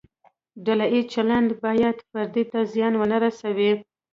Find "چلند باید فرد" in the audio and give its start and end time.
1.13-2.35